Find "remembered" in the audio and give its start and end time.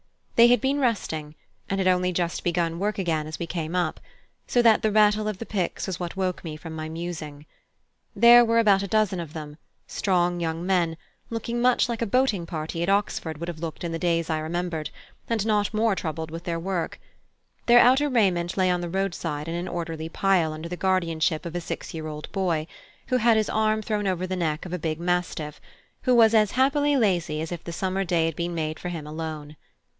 14.39-14.89